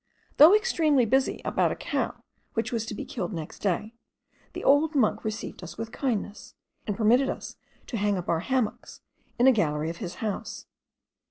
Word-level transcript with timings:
Though 0.37 0.55
extremely 0.55 1.05
busy 1.05 1.43
about 1.45 1.71
a 1.71 1.75
cow 1.75 2.23
which 2.55 2.71
was 2.71 2.87
to 2.87 2.95
be 2.95 3.05
killed 3.05 3.33
next 3.33 3.59
day, 3.59 3.93
the 4.53 4.63
old 4.63 4.95
monk 4.95 5.23
received 5.23 5.63
us 5.63 5.77
with 5.77 5.91
kindness, 5.91 6.55
and 6.87 6.97
permitted 6.97 7.29
us 7.29 7.57
to 7.85 7.97
hang 7.97 8.17
up 8.17 8.27
our 8.27 8.39
hammocks 8.39 9.01
in 9.37 9.45
a 9.45 9.51
gallery 9.51 9.91
of 9.91 9.97
his 9.97 10.15
house. 10.15 10.65